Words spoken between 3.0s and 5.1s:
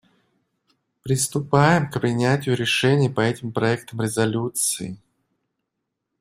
по этим проектам резолюций.